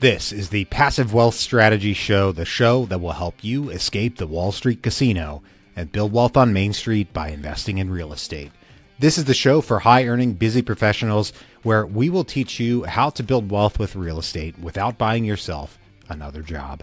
[0.00, 4.26] This is the Passive Wealth Strategy Show, the show that will help you escape the
[4.26, 5.42] Wall Street casino
[5.76, 8.50] and build wealth on Main Street by investing in real estate.
[8.98, 13.08] This is the show for high earning, busy professionals where we will teach you how
[13.10, 16.82] to build wealth with real estate without buying yourself another job.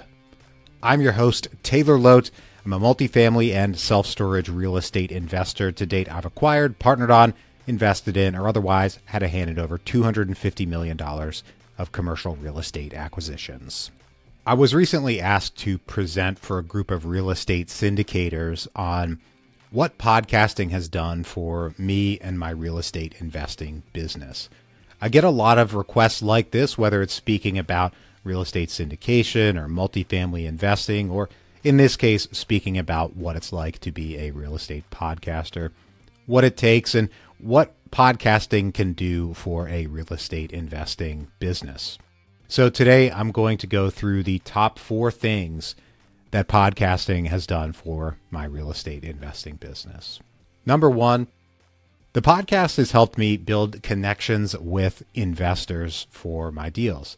[0.82, 2.32] I'm your host, Taylor Loht.
[2.66, 5.72] I'm a multifamily and self storage real estate investor.
[5.72, 7.34] To date, I've acquired, partnered on,
[7.68, 10.98] invested in, or otherwise had a hand in over $250 million
[11.82, 13.92] of commercial real estate acquisitions.
[14.46, 19.20] I was recently asked to present for a group of real estate syndicators on
[19.72, 24.50] what podcasting has done for me and my real estate investing business.
[25.02, 29.58] I get a lot of requests like this, whether it's speaking about real estate syndication
[29.58, 31.30] or multifamily investing, or
[31.64, 35.72] in this case, speaking about what it's like to be a real estate podcaster,
[36.26, 37.10] what it takes, and
[37.40, 41.98] what podcasting can do for a real estate investing business.
[42.48, 45.76] So today I'm going to go through the top four things
[46.32, 50.20] that podcasting has done for my real estate investing business.
[50.66, 51.28] Number one,
[52.14, 57.18] the podcast has helped me build connections with investors for my deals.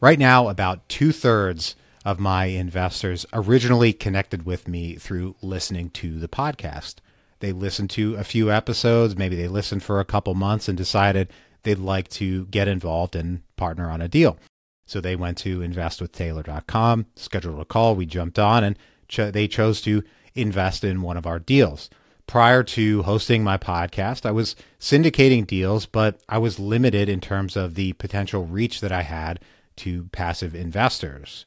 [0.00, 6.18] Right now, about two thirds of my investors originally connected with me through listening to
[6.18, 6.96] the podcast.
[7.44, 11.30] They listened to a few episodes, maybe they listened for a couple months and decided
[11.62, 14.38] they'd like to get involved and partner on a deal.
[14.86, 18.78] So they went to investwithtaylor.com, scheduled a call, we jumped on, and
[19.08, 20.02] cho- they chose to
[20.34, 21.90] invest in one of our deals.
[22.26, 27.58] Prior to hosting my podcast, I was syndicating deals, but I was limited in terms
[27.58, 29.38] of the potential reach that I had
[29.76, 31.44] to passive investors.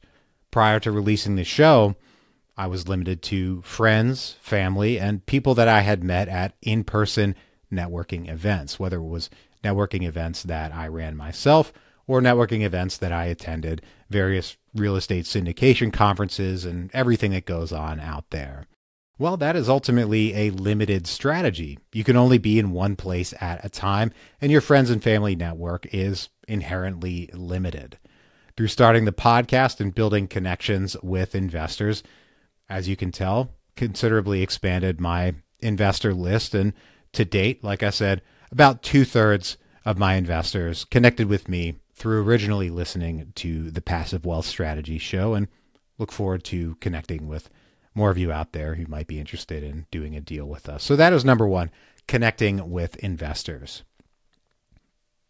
[0.52, 1.96] Prior to releasing the show,
[2.58, 7.36] I was limited to friends, family, and people that I had met at in person
[7.72, 9.30] networking events, whether it was
[9.62, 11.72] networking events that I ran myself
[12.08, 17.70] or networking events that I attended, various real estate syndication conferences, and everything that goes
[17.70, 18.66] on out there.
[19.18, 21.78] Well, that is ultimately a limited strategy.
[21.92, 25.36] You can only be in one place at a time, and your friends and family
[25.36, 27.98] network is inherently limited.
[28.56, 32.02] Through starting the podcast and building connections with investors,
[32.68, 36.54] as you can tell, considerably expanded my investor list.
[36.54, 36.72] And
[37.12, 42.22] to date, like I said, about two thirds of my investors connected with me through
[42.22, 45.48] originally listening to the Passive Wealth Strategy show and
[45.98, 47.50] look forward to connecting with
[47.94, 50.84] more of you out there who might be interested in doing a deal with us.
[50.84, 51.70] So that is number one,
[52.06, 53.82] connecting with investors.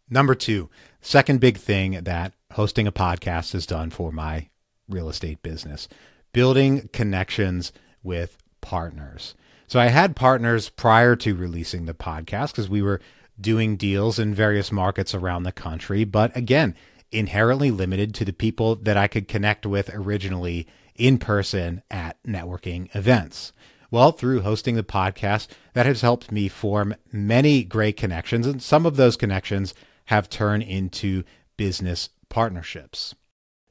[0.09, 0.69] Number two,
[1.01, 4.49] second big thing that hosting a podcast has done for my
[4.87, 5.87] real estate business
[6.33, 7.71] building connections
[8.03, 9.35] with partners.
[9.67, 13.01] So I had partners prior to releasing the podcast because we were
[13.39, 16.75] doing deals in various markets around the country, but again,
[17.11, 22.93] inherently limited to the people that I could connect with originally in person at networking
[22.95, 23.53] events.
[23.91, 28.85] Well, through hosting the podcast, that has helped me form many great connections, and some
[28.85, 29.73] of those connections
[30.05, 31.23] have turned into
[31.57, 33.15] business partnerships.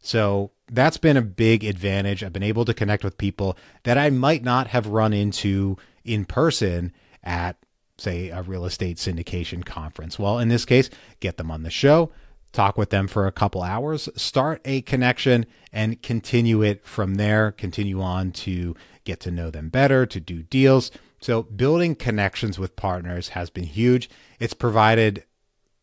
[0.01, 2.23] So that's been a big advantage.
[2.23, 6.25] I've been able to connect with people that I might not have run into in
[6.25, 6.93] person
[7.23, 7.57] at,
[7.97, 10.19] say, a real estate syndication conference.
[10.19, 10.91] Well, in this case,
[11.21, 12.11] get them on the show,
[12.53, 17.53] talk with them for a couple hours, start a connection, and continue it from there.
[17.53, 18.75] Continue on to
[19.05, 20.91] get to know them better, to do deals.
[21.21, 24.09] So, building connections with partners has been huge.
[24.39, 25.25] It's provided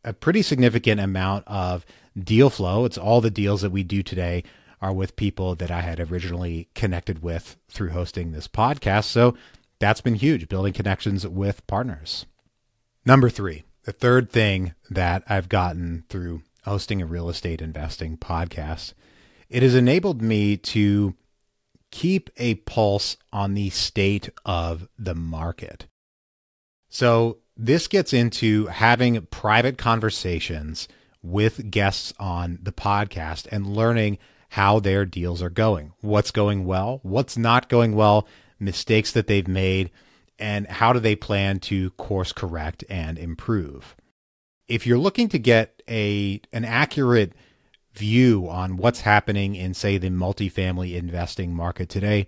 [0.03, 1.85] a pretty significant amount of
[2.17, 2.85] deal flow.
[2.85, 4.43] It's all the deals that we do today
[4.85, 9.05] are with people that I had originally connected with through hosting this podcast.
[9.05, 9.35] So
[9.79, 12.27] that's been huge, building connections with partners.
[13.03, 18.93] Number three, the third thing that I've gotten through hosting a real estate investing podcast,
[19.49, 21.15] it has enabled me to
[21.89, 25.87] keep a pulse on the state of the market.
[26.89, 30.87] So this gets into having private conversations
[31.23, 34.19] with guests on the podcast and learning
[34.49, 38.27] how their deals are going, what's going well, what's not going well,
[38.59, 39.91] mistakes that they've made,
[40.39, 43.95] and how do they plan to course correct and improve.
[44.67, 47.33] If you're looking to get a an accurate
[47.93, 52.27] view on what's happening in say the multifamily investing market today,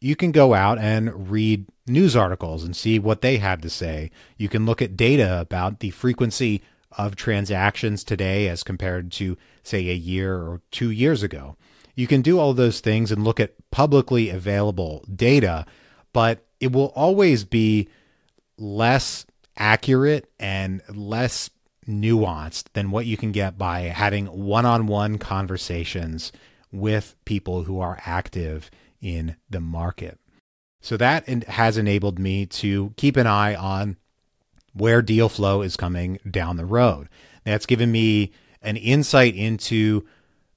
[0.00, 4.10] you can go out and read news articles and see what they have to say.
[4.36, 6.62] You can look at data about the frequency
[6.96, 11.56] of transactions today as compared to, say, a year or two years ago.
[11.94, 15.64] You can do all those things and look at publicly available data,
[16.12, 17.88] but it will always be
[18.58, 19.26] less
[19.56, 21.50] accurate and less
[21.86, 26.32] nuanced than what you can get by having one on one conversations
[26.72, 28.70] with people who are active
[29.00, 30.18] in the market.
[30.80, 33.96] So that has enabled me to keep an eye on
[34.74, 37.08] where deal flow is coming down the road.
[37.44, 38.32] That's given me
[38.62, 40.06] an insight into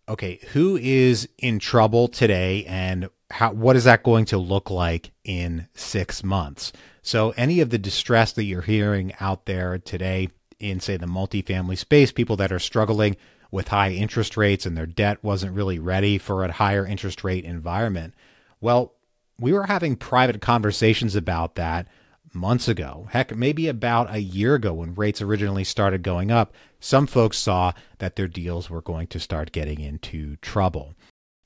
[0.09, 5.11] okay, who is in trouble today and how what is that going to look like
[5.23, 6.71] in 6 months?
[7.01, 10.29] So any of the distress that you're hearing out there today
[10.59, 13.17] in say the multifamily space, people that are struggling
[13.51, 17.45] with high interest rates and their debt wasn't really ready for a higher interest rate
[17.45, 18.13] environment.
[18.59, 18.93] Well,
[19.39, 21.87] we were having private conversations about that
[22.37, 23.07] months ago.
[23.11, 26.53] Heck, maybe about a year ago when rates originally started going up.
[26.79, 30.93] Some folks saw that their deals were going to start getting into trouble.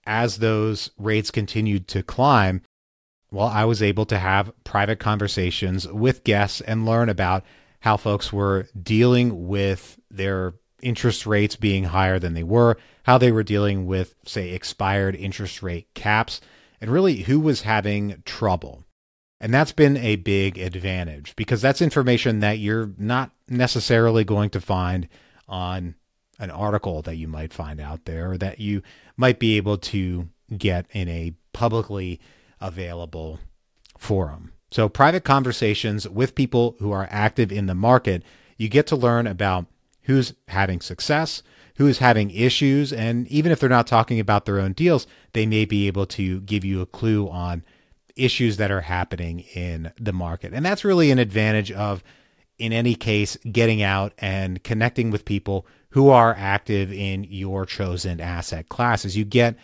[0.06, 2.62] As those rates continued to climb,
[3.32, 7.46] well, I was able to have private conversations with guests and learn about
[7.80, 13.32] how folks were dealing with their interest rates being higher than they were, how they
[13.32, 16.42] were dealing with, say, expired interest rate caps,
[16.82, 18.84] and really who was having trouble.
[19.42, 24.62] And that's been a big advantage because that's information that you're not necessarily going to
[24.62, 25.08] find
[25.50, 25.96] on
[26.38, 28.84] an article that you might find out there or that you
[29.18, 32.20] might be able to get in a publicly
[32.60, 33.40] available
[33.98, 34.52] forum.
[34.70, 38.24] So, private conversations with people who are active in the market,
[38.58, 39.66] you get to learn about
[40.04, 41.42] who's having success,
[41.76, 45.48] who is having issues, and even if they're not talking about their own deals, they
[45.48, 47.64] may be able to give you a clue on
[48.16, 50.54] issues that are happening in the market.
[50.54, 52.04] And that's really an advantage of,
[52.58, 58.19] in any case, getting out and connecting with people who are active in your chosen
[58.19, 59.18] asset classes.
[59.18, 59.56] You get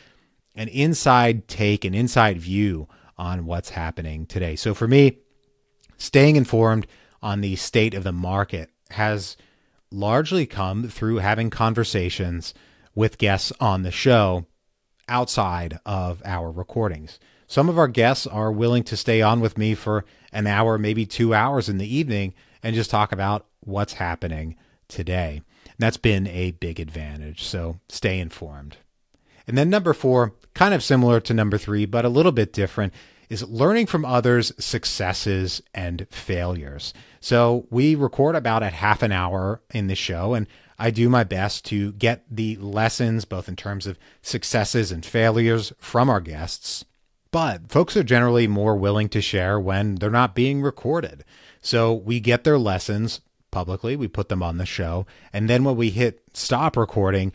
[0.55, 4.55] an inside take, an inside view on what's happening today.
[4.55, 5.19] So for me,
[5.97, 6.87] staying informed
[7.21, 9.37] on the state of the market has
[9.91, 12.53] largely come through having conversations
[12.93, 14.45] with guests on the show
[15.07, 17.19] outside of our recordings.
[17.47, 21.05] Some of our guests are willing to stay on with me for an hour, maybe
[21.05, 24.55] two hours in the evening, and just talk about what's happening
[24.87, 25.41] today.
[25.65, 27.43] And that's been a big advantage.
[27.43, 28.77] So stay informed.
[29.47, 32.93] And then number four, kind of similar to number three, but a little bit different,
[33.29, 36.93] is learning from others' successes and failures.
[37.19, 40.47] So we record about at half an hour in the show, and
[40.79, 45.73] I do my best to get the lessons, both in terms of successes and failures,
[45.79, 46.85] from our guests.
[47.31, 51.25] But folks are generally more willing to share when they're not being recorded.
[51.61, 53.21] So we get their lessons
[53.51, 57.33] publicly, we put them on the show, and then when we hit stop recording,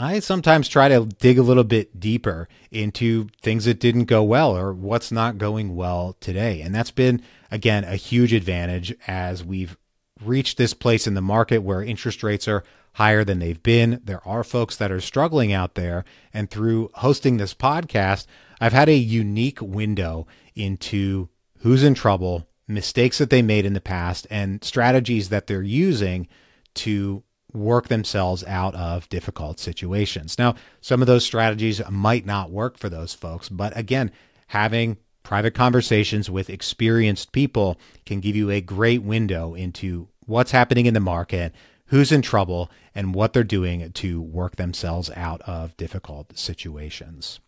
[0.00, 4.56] I sometimes try to dig a little bit deeper into things that didn't go well
[4.56, 6.60] or what's not going well today.
[6.60, 9.76] And that's been, again, a huge advantage as we've
[10.24, 12.62] reached this place in the market where interest rates are
[12.92, 14.00] higher than they've been.
[14.04, 16.04] There are folks that are struggling out there.
[16.32, 18.26] And through hosting this podcast,
[18.60, 21.28] I've had a unique window into
[21.58, 26.28] who's in trouble, mistakes that they made in the past, and strategies that they're using
[26.74, 30.38] to work themselves out of difficult situations.
[30.38, 34.10] Now, some of those strategies might not work for those folks, but again,
[34.48, 40.86] having private conversations with experienced people can give you a great window into what's happening
[40.86, 41.54] in the market,
[41.86, 47.40] who's in trouble, and what they're doing to work themselves out of difficult situations.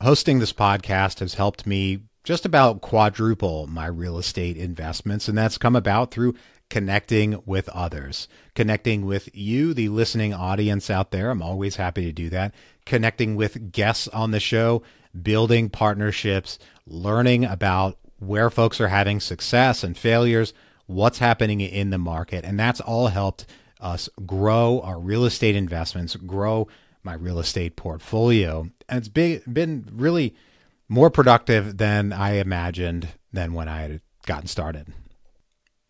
[0.00, 5.58] Hosting this podcast has helped me just about quadruple my real estate investments, and that's
[5.58, 6.34] come about through
[6.74, 8.26] connecting with others,
[8.56, 11.30] connecting with you, the listening audience out there.
[11.30, 12.52] I'm always happy to do that.
[12.84, 14.82] Connecting with guests on the show,
[15.22, 20.52] building partnerships, learning about where folks are having success and failures,
[20.86, 22.44] what's happening in the market.
[22.44, 23.46] And that's all helped
[23.80, 26.66] us grow our real estate investments, grow
[27.04, 28.68] my real estate portfolio.
[28.88, 30.34] And it's been, really
[30.88, 34.92] more productive than I imagined than when I had gotten started.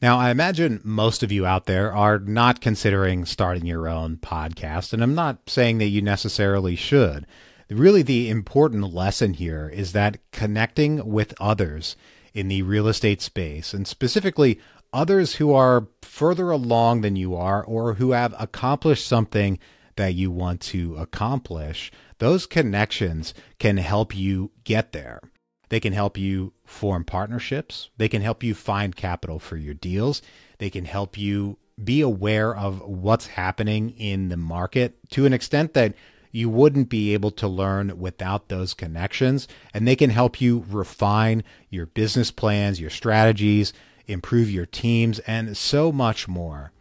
[0.02, 4.92] Now, I imagine most of you out there are not considering starting your own podcast,
[4.92, 7.26] and I'm not saying that you necessarily should.
[7.70, 11.96] Really, the important lesson here is that connecting with others
[12.34, 14.60] in the real estate space, and specifically
[14.92, 19.58] others who are further along than you are or who have accomplished something
[19.96, 25.20] that you want to accomplish, those connections can help you get there.
[25.68, 27.90] They can help you form partnerships.
[27.96, 30.22] They can help you find capital for your deals.
[30.58, 35.74] They can help you be aware of what's happening in the market to an extent
[35.74, 35.94] that
[36.30, 39.48] you wouldn't be able to learn without those connections.
[39.72, 43.72] And they can help you refine your business plans, your strategies,
[44.06, 46.72] improve your teams, and so much more.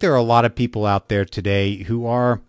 [0.00, 2.40] there are a lot of people out there today who are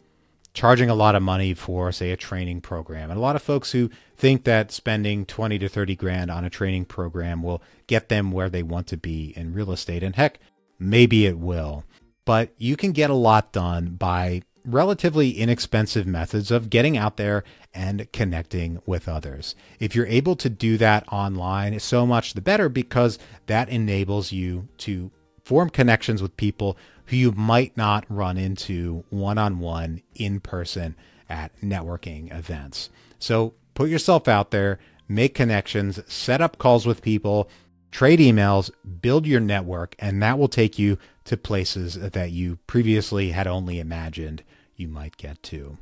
[0.60, 3.10] charging a lot of money for, say, a training program.
[3.10, 6.50] And a lot of folks who think that spending 20 to 30 grand on a
[6.50, 10.04] training program will get them where they want to be in real estate.
[10.04, 10.38] And heck,
[10.78, 11.86] maybe it will.
[12.26, 17.46] But you can get a lot done by relatively inexpensive methods of getting out there
[17.74, 19.56] and connecting with others.
[19.80, 24.68] If you're able to do that online, so much the better because that enables you
[24.80, 25.10] to
[25.50, 30.96] form connections with people who you might not run into one on one in person
[31.28, 32.92] at networking events.
[33.18, 34.78] So put yourself out there,
[35.08, 37.50] make connections, set up calls with people,
[37.90, 38.70] trade emails,
[39.02, 43.80] build your network, and that will take you to places that you previously had only
[43.80, 44.44] imagined
[44.76, 45.80] you might get to.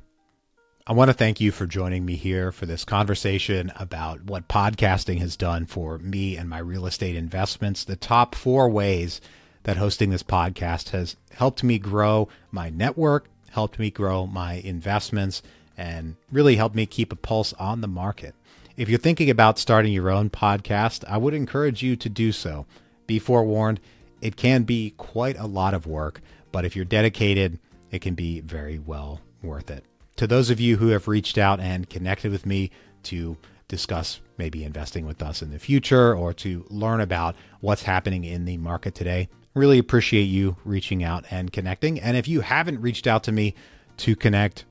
[0.89, 5.19] I want to thank you for joining me here for this conversation about what podcasting
[5.19, 7.83] has done for me and my real estate investments.
[7.83, 9.19] The top four ways
[9.67, 15.43] that hosting this podcast has helped me grow my network, helped me grow my investments,
[15.77, 18.33] and really helped me keep a pulse on the market.
[18.77, 22.65] If you're thinking about starting your own podcast, I would encourage you to do so.
[23.07, 23.81] Be forewarned,
[24.21, 26.21] it can be quite a lot of work,
[26.53, 27.59] but if you're dedicated,
[27.91, 29.83] it can be very well worth it.
[30.15, 32.71] To those of you who have reached out and connected with me
[33.03, 33.35] to
[33.67, 38.45] discuss maybe investing with us in the future or to learn about what's happening in
[38.45, 41.99] the market today, Really appreciate you reaching out and connecting.
[41.99, 43.55] And if you haven't reached out to me
[43.97, 44.65] to connect,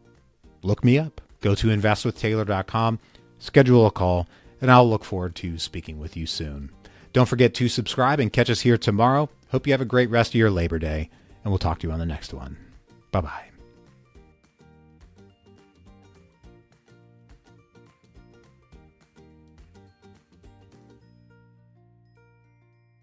[0.62, 1.21] look me up.
[1.40, 3.00] Go to investwithtaylor.com,
[3.40, 4.28] schedule a call,
[4.61, 6.71] and I'll look forward to speaking with you soon.
[7.12, 9.28] Don't forget to subscribe and catch us here tomorrow.
[9.49, 11.11] Hope you have a great rest of your Labor Day,
[11.43, 12.57] and we'll talk to you on the next one.
[13.11, 13.56] Bye bye.